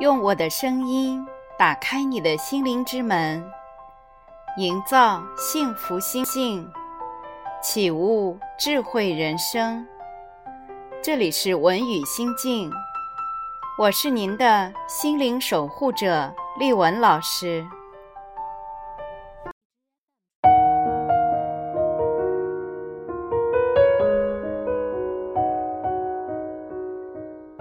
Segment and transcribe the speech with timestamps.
[0.00, 1.22] 用我的声音
[1.58, 3.44] 打开你的心灵之门，
[4.56, 6.66] 营造幸福心境，
[7.62, 9.86] 启悟智慧人生。
[11.02, 12.72] 这里是文语心境，
[13.78, 17.62] 我是您的心灵守护者丽文老师。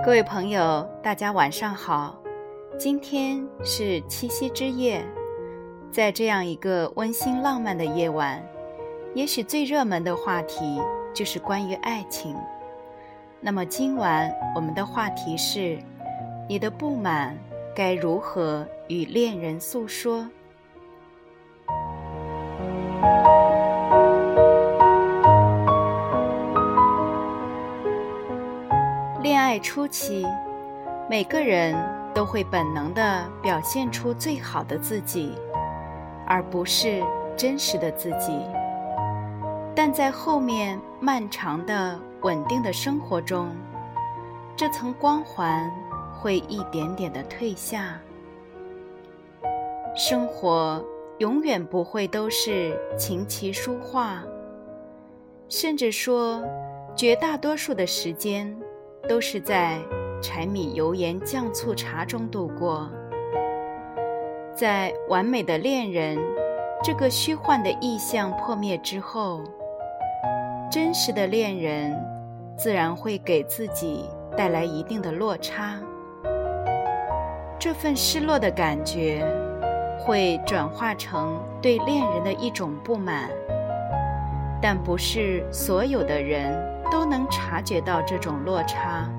[0.05, 2.18] 各位朋友，大家晚上好。
[2.79, 5.05] 今天是七夕之夜，
[5.91, 8.41] 在这样一个温馨浪漫的夜晚，
[9.13, 10.81] 也许最热门的话题
[11.13, 12.33] 就是关于爱情。
[13.41, 15.77] 那么今晚我们的话题是：
[16.47, 17.37] 你的不满
[17.75, 20.25] 该如何与恋人诉说？
[29.21, 30.25] 恋爱初期，
[31.09, 31.98] 每个人。
[32.19, 35.37] 都会本能地表现出最好的自己，
[36.27, 37.01] 而不是
[37.37, 38.37] 真实的自己。
[39.73, 43.47] 但在后面漫长的稳定的生活中，
[44.53, 45.71] 这层光环
[46.13, 47.97] 会一点点的退下。
[49.95, 50.85] 生活
[51.19, 54.21] 永远不会都是琴棋书画，
[55.47, 56.43] 甚至说，
[56.97, 58.53] 绝大多数的时间
[59.07, 59.79] 都是在。
[60.21, 62.89] 柴米油盐酱醋茶中度过，
[64.53, 66.17] 在完美的恋人
[66.83, 69.41] 这个虚幻的意象破灭之后，
[70.69, 71.97] 真实的恋人
[72.57, 75.79] 自然会给自己带来一定的落差。
[77.57, 79.25] 这份失落的感觉
[79.99, 83.29] 会转化成对恋人的一种不满，
[84.61, 86.57] 但不是所有的人
[86.91, 89.09] 都能察觉到这种落差。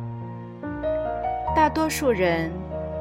[1.55, 2.51] 大多数人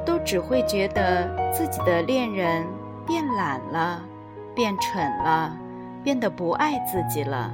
[0.06, 2.66] 都只会觉得自己的恋人
[3.06, 4.04] 变懒了，
[4.56, 5.56] 变蠢了，
[6.04, 7.54] 变得不爱自己了，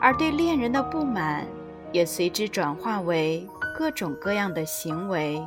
[0.00, 1.44] 而对恋人的不满
[1.92, 5.44] 也随之转化为各种各样的行为。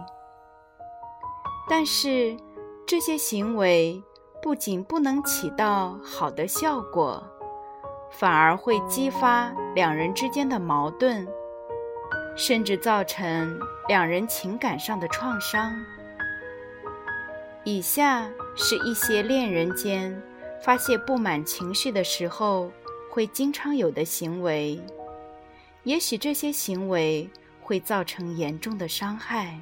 [1.70, 2.36] 但是，
[2.86, 4.04] 这些行为
[4.42, 7.24] 不仅不能起到好的效果，
[8.12, 11.26] 反而会激发两人之间的矛盾。
[12.36, 15.74] 甚至造成两人情感上的创伤。
[17.64, 20.22] 以下是一些恋人间
[20.62, 22.72] 发泄不满情绪的时候
[23.10, 24.82] 会经常有的行为，
[25.84, 27.30] 也许这些行为
[27.62, 29.62] 会造成严重的伤害。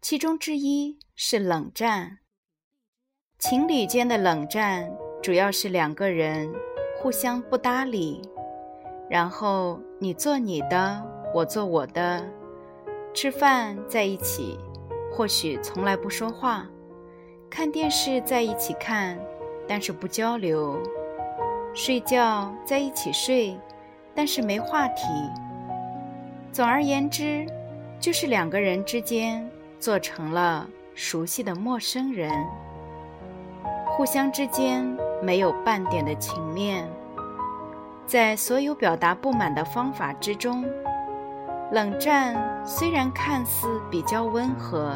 [0.00, 2.18] 其中之一是冷战。
[3.38, 4.88] 情侣间的冷战
[5.20, 6.48] 主要是两个人
[6.96, 8.22] 互相不搭理。
[9.08, 11.02] 然后你做你的，
[11.32, 12.24] 我做我的，
[13.14, 14.58] 吃饭在一起，
[15.12, 16.62] 或许从来不说话；
[17.48, 19.18] 看电视在一起看，
[19.68, 20.76] 但是不交流；
[21.72, 23.56] 睡觉在一起睡，
[24.14, 25.04] 但是没话题。
[26.50, 27.46] 总而言之，
[28.00, 32.32] 就是两个人之间做成了熟悉的陌生人，
[33.86, 34.84] 互相之间
[35.22, 36.88] 没有半点的情面。
[38.06, 40.64] 在所有表达不满的方法之中，
[41.72, 44.94] 冷战虽然看似比较温和，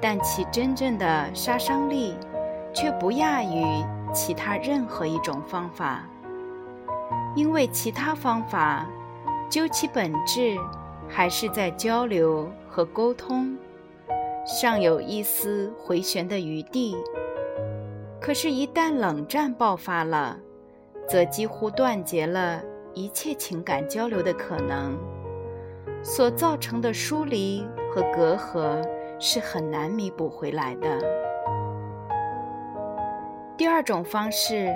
[0.00, 2.16] 但其真正的杀伤力
[2.74, 3.64] 却不亚于
[4.12, 6.04] 其他任何一种方法。
[7.36, 8.84] 因为其他方法
[9.48, 10.56] 究其本质
[11.08, 13.56] 还是在交流和沟通，
[14.44, 16.96] 尚有一丝回旋的余地。
[18.20, 20.36] 可是，一旦冷战爆发了，
[21.10, 22.62] 则几乎断绝了
[22.94, 24.96] 一切情感交流的可能，
[26.04, 28.80] 所造成的疏离和隔阂
[29.18, 30.86] 是很难弥补回来的。
[33.56, 34.72] 第二种方式，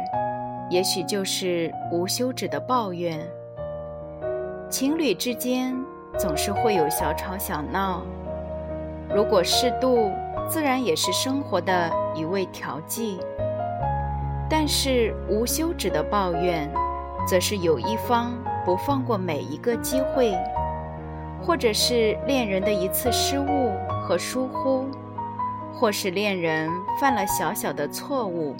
[0.68, 3.16] 也许就是无休止的抱怨。
[4.68, 5.72] 情侣之间
[6.18, 8.02] 总是会有小吵小闹，
[9.14, 10.10] 如果适度，
[10.48, 13.20] 自然也是生活的一味调剂。
[14.56, 16.72] 但是无休止的抱怨，
[17.26, 18.32] 则是有一方
[18.64, 20.32] 不放过每一个机会，
[21.42, 23.72] 或者是恋人的一次失误
[24.06, 24.86] 和疏忽，
[25.74, 26.70] 或是恋人
[27.00, 28.54] 犯了小小的错误，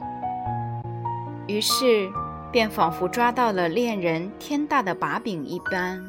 [1.46, 2.10] 于是
[2.50, 6.04] 便仿佛抓到了恋人天大的把柄一般，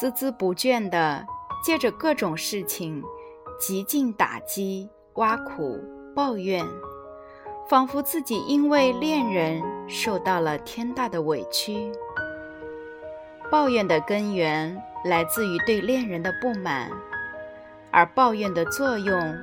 [0.00, 1.22] 孜孜不倦地
[1.62, 3.04] 借着各种事情，
[3.60, 5.78] 极尽打击、挖苦、
[6.16, 6.64] 抱怨。
[7.68, 11.92] 仿佛自己因为恋人受到了天大的委屈，
[13.50, 14.74] 抱怨的根源
[15.04, 16.90] 来自于对恋人的不满，
[17.90, 19.36] 而抱怨的作用，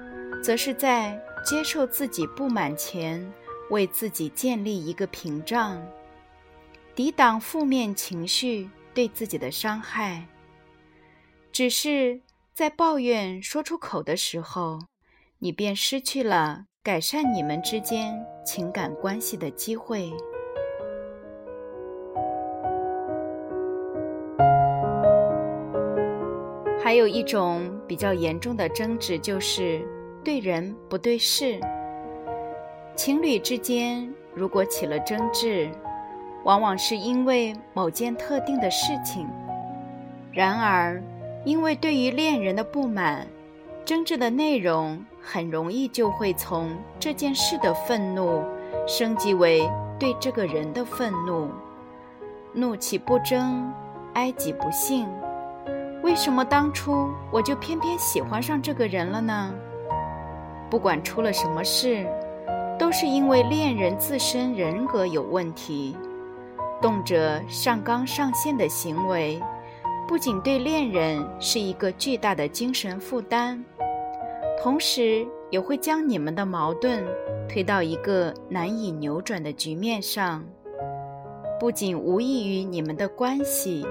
[0.44, 3.32] 则是在接受自己不满前，
[3.70, 5.80] 为自己建立一个屏障，
[6.96, 10.26] 抵挡负面情绪对自己的伤害。
[11.52, 12.20] 只是
[12.56, 14.80] 在抱怨说出口的时候，
[15.38, 18.14] 你便失去了改善你们之间
[18.46, 20.14] 情感关系的机会。
[26.80, 29.84] 还有一种比较严重的争执，就是
[30.24, 31.60] 对人不对事。
[32.96, 35.68] 情侣之间如果起了争执，
[36.44, 39.28] 往往是因为某件特定的事情。
[40.32, 41.02] 然而，
[41.46, 43.26] 因为对于恋人的不满，
[43.86, 48.42] 争执的内容很容易就会从这件事的愤怒，
[48.88, 51.50] 升级为对这个人的愤怒，
[52.52, 53.72] 怒其不争，
[54.16, 55.08] 哀其不幸。
[56.02, 59.54] 为什么当初我就偏偏喜欢上这个人了呢？
[60.68, 62.08] 不管出了什么事，
[62.80, 65.96] 都是因为恋人自身人格有问题，
[66.82, 69.40] 动辄上纲上线的行为，
[70.08, 73.64] 不仅对恋人是一个巨大的精神负担，
[74.62, 77.04] 同时也会将你们的矛盾
[77.48, 80.44] 推到一个难以扭转的局面上，
[81.60, 83.86] 不仅无益于你们的关系。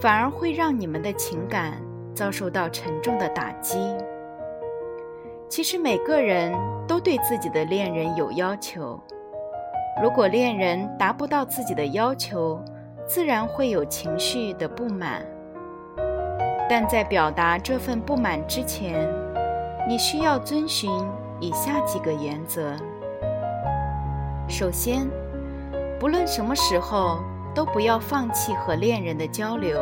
[0.00, 1.80] 反而会让你们的情感
[2.12, 3.78] 遭受到沉重的打击。
[5.48, 6.52] 其实每个人
[6.88, 8.98] 都对自己的恋人有要求，
[10.02, 12.60] 如果恋人达不到自己的要求，
[13.06, 15.24] 自然会有情绪的不满。
[16.68, 19.08] 但在表达这份不满之前，
[19.88, 20.90] 你需要遵循
[21.40, 22.76] 以下几个原则：
[24.48, 25.08] 首先，
[25.98, 27.18] 不论什么时候。
[27.54, 29.78] 都不要放弃和恋人的交流。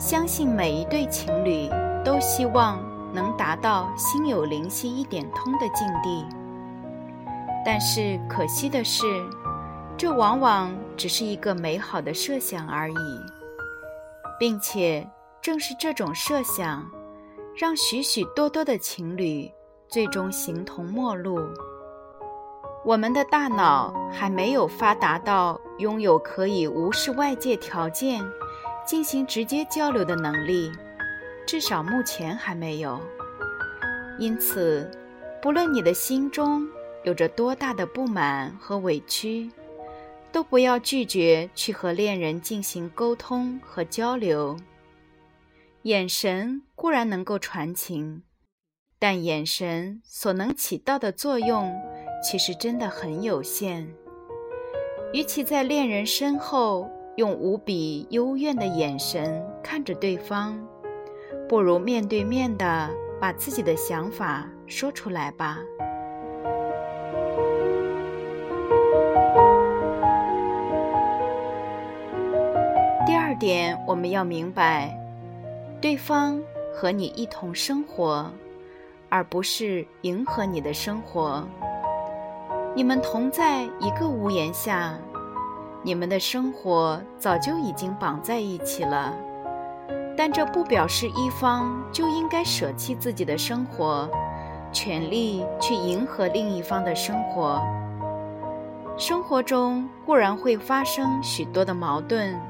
[0.00, 1.70] 相信每一对情侣
[2.04, 2.82] 都希望
[3.12, 6.26] 能达到心有灵犀一点通的境地，
[7.64, 9.04] 但是可惜的是，
[9.96, 13.20] 这往往只是一个美好的设想而已，
[14.36, 15.08] 并且
[15.40, 16.84] 正是这种设想，
[17.56, 19.48] 让许许多多的情侣
[19.88, 21.38] 最终形同陌路。
[22.84, 28.20] 我们的大脑还没有发达到拥有可以无视外界条件
[28.84, 30.70] 进行直接交流的能力，
[31.46, 33.00] 至少目前还没有。
[34.18, 34.90] 因此，
[35.40, 36.68] 不论你的心中
[37.04, 39.50] 有着多大的不满和委屈，
[40.32, 44.56] 都不要拒绝去和恋人进行沟通和交流。
[45.84, 48.22] 眼神固然能够传情，
[48.98, 51.70] 但眼神所能起到的作用。
[52.22, 53.86] 其实真的很有限。
[55.12, 60.58] 与其在恋人身后用无比幽怨的眼神看着对方，
[61.46, 62.90] 不如面对面的
[63.20, 65.58] 把自己的想法说出来吧。
[73.06, 74.98] 第二点，我们要明白，
[75.84, 76.40] 对方
[76.72, 78.32] 和你一同生活，
[79.10, 81.46] 而不是迎合你的生活。
[82.74, 84.98] 你们同在一个屋檐下，
[85.82, 89.12] 你们的生活早就已经绑在一起了，
[90.16, 94.08] 但这不表示一方就应该舍弃自己的生活，
[94.72, 97.62] 全力去迎合另一方的生活。
[98.96, 102.40] 生活中固然会发生许多的矛盾，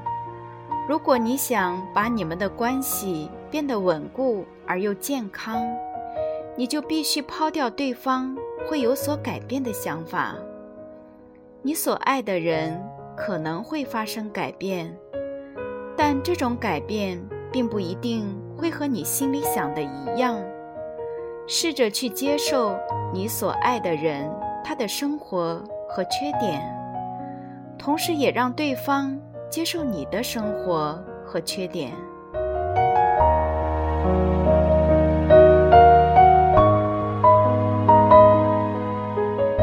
[0.87, 5.65] 如果你想把你们的关系变得稳固而又健康，
[6.55, 8.35] 你就必须抛掉对方。
[8.67, 10.33] 会有所改变的想法，
[11.61, 12.83] 你所爱的人
[13.15, 14.91] 可能会发生改变，
[15.95, 18.25] 但这种改变并不一定
[18.57, 20.35] 会和你心里想的一样。
[21.45, 22.75] 试着去接受
[23.13, 24.27] 你所爱的人
[24.63, 26.59] 他的生活和缺点，
[27.77, 29.15] 同时也让对方
[29.55, 31.93] 接受你的生活和缺点。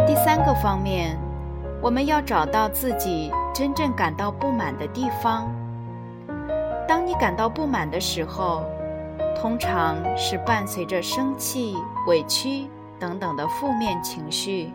[0.06, 1.18] 第三个方面，
[1.82, 5.54] 我们要找到自己真正感到不满的地方。
[6.88, 8.64] 当你感到不满的时候，
[9.36, 12.66] 通常是伴随着生气、委屈
[12.98, 14.72] 等等的负面情绪。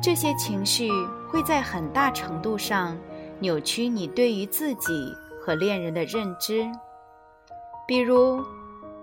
[0.00, 0.88] 这些情绪
[1.28, 2.96] 会在很大程度上
[3.40, 6.70] 扭曲你对于自己和恋人的认知，
[7.88, 8.44] 比如。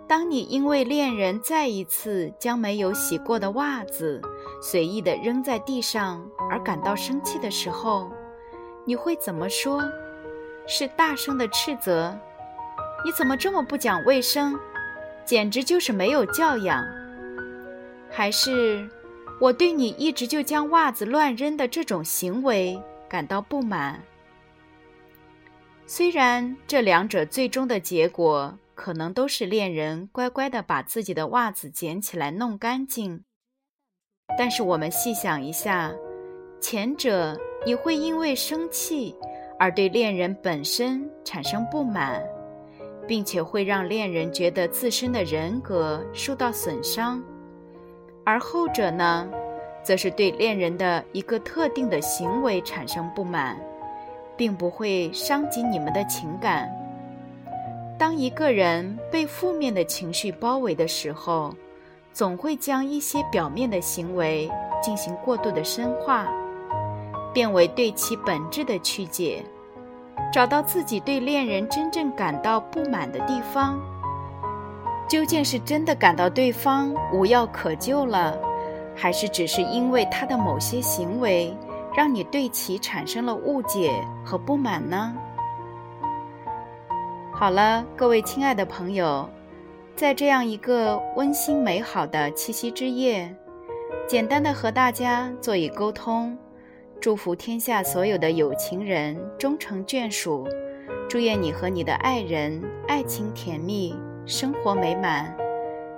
[0.09, 4.21] 当你因为恋人再一次将没有洗过的袜子
[4.61, 8.09] 随意地扔在地上而感到生气的时候，
[8.85, 9.83] 你会怎么说？
[10.65, 12.17] 是大声的斥责
[13.03, 14.57] ：“你怎么这么不讲卫生？
[15.25, 16.81] 简直就是没有教养！”
[18.09, 18.87] 还是
[19.41, 24.01] 我对你一直就将袜子乱扔的这种行为感到不满？
[25.89, 33.23] 虽然这两者最终的结果可能都是恋人乖乖的把自己的袜子捡起来弄干净，
[34.37, 35.95] 但是我们细想一下，
[36.59, 39.15] 前者你会因为生气
[39.57, 42.21] 而对恋人本身产生不满，
[43.07, 47.23] 并且会让恋人觉得自身的人格受到损伤；
[48.25, 49.25] 而后者呢，
[49.85, 53.57] 则是对恋人的一个特定的行为产生不满。
[54.37, 56.71] 并不会伤及你们的情感。
[57.97, 61.51] 当一个人被负面的情绪包围的时候，
[62.13, 64.49] 总会将一些表面的行为
[64.81, 66.27] 进行过度的深化，
[67.33, 69.43] 变为对其本质的曲解，
[70.31, 73.81] 找到自己对恋人真正感到不满的地方。
[75.09, 78.37] 究竟是真的感到对方无药可救了，
[78.95, 81.55] 还是只是因为他的某些行为？
[81.97, 83.91] 让你对其产生了误解
[84.23, 85.15] 和不满呢？
[87.33, 89.27] 好了，各位亲爱的朋友，
[89.95, 93.35] 在这样一个温馨美好的七夕之夜，
[94.07, 96.37] 简单的和大家做以沟通，
[97.01, 100.47] 祝福天下所有的有情人终成眷属，
[101.09, 103.95] 祝愿你和你的爱人爱情甜蜜，
[104.27, 105.35] 生活美满，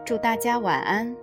[0.06, 1.14] 祝大家晚安。